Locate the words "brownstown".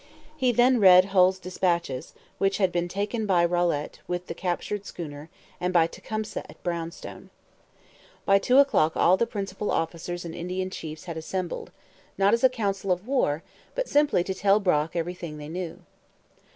6.63-7.29